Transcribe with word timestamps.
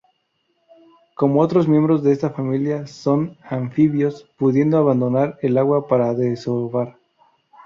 Como 1.15 1.41
otros 1.41 1.67
miembros 1.67 2.01
de 2.01 2.11
esta 2.11 2.31
familia 2.31 2.87
son 2.87 3.37
anfibios, 3.43 4.27
pudiendo 4.35 4.79
abandonar 4.79 5.37
el 5.43 5.59
agua 5.59 5.87
para 5.87 6.15
desovar. 6.15 6.97